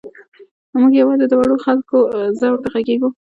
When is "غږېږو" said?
2.73-3.09